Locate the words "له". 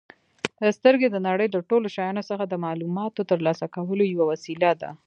1.51-1.59